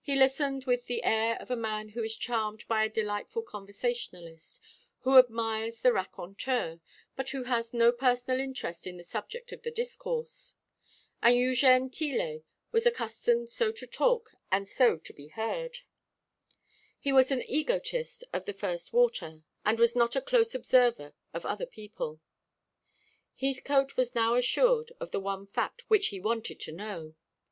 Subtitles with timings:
[0.00, 4.60] He listened with the air of a man who is charmed by a delightful conversationalist,
[5.02, 6.80] who admires the raconteur,
[7.14, 10.56] but who has no personal interest in the subject of the discourse.
[11.22, 15.76] And Eugène Tillet was accustomed so to talk and so to be heard.
[16.98, 21.46] He was an egotist of the first water, and was not a close observer of
[21.46, 22.20] other people.
[23.40, 27.14] Heathcote was now assured of the one fact which he wanted to know.